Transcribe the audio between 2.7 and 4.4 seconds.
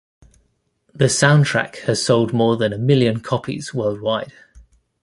a million copies worldwide.